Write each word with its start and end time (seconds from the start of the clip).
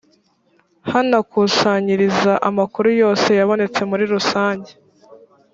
bakanakusanyiriza 0.83 2.33
amakuru 2.49 2.87
yose 3.01 3.29
yabonetse 3.39 3.81
muri 3.89 4.03
rusanjye 4.13 4.71